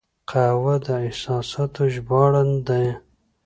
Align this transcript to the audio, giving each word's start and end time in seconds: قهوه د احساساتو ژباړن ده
قهوه 0.29 0.75
د 0.85 0.87
احساساتو 1.05 1.81
ژباړن 1.93 2.49
ده 2.67 2.81